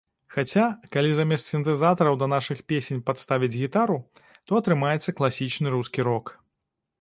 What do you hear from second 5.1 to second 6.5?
класічны рускі рок.